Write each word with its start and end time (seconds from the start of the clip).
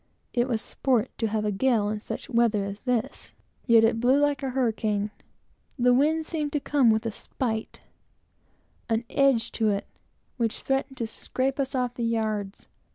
It 0.33 0.47
was 0.47 0.63
sport 0.63 1.11
to 1.19 1.27
have 1.27 1.45
a 1.45 1.51
gale 1.51 1.87
in 1.89 1.99
such 1.99 2.27
weather 2.27 2.65
as 2.65 2.79
this. 2.79 3.33
Yet 3.67 3.83
it 3.83 3.99
blew 3.99 4.19
like 4.19 4.41
a 4.41 4.49
hurricane. 4.49 5.11
The 5.77 5.93
wind 5.93 6.25
seemed 6.25 6.53
to 6.53 6.59
come 6.59 6.89
with 6.89 7.05
a 7.05 7.11
spite, 7.11 7.81
an 8.89 9.03
edge 9.11 9.51
to 9.51 9.69
it, 9.69 9.85
which 10.37 10.57
threatened 10.61 10.97
to 10.97 11.05
scrape 11.05 11.59
us 11.59 11.75
off 11.75 11.93
the 11.93 12.03
yards. 12.03 12.65